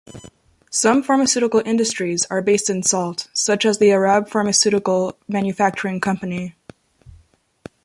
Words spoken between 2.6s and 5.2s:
in Salt, such as the Arab Pharmaceutical